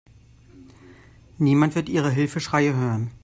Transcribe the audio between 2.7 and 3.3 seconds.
hören.